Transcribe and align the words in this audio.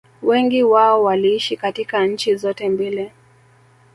wengi 0.21 0.63
wao 0.63 1.03
waliishi 1.03 1.57
katika 1.57 2.07
nchi 2.07 2.35
zote 2.35 2.69
mbili 2.69 3.11